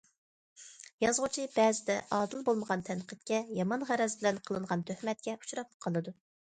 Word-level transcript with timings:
يازغۇچى 1.05 1.45
بەزىدە 1.59 1.99
ئادىل 2.17 2.43
بولمىغان 2.49 2.85
تەنقىدكە، 2.91 3.43
يامان 3.61 3.89
غەرەز 3.93 4.21
بىلەن 4.23 4.45
قىلىنغان 4.51 4.89
تۆھمەتكە 4.91 5.39
ئۇچراپمۇ 5.41 5.85
قالىدۇ. 5.87 6.19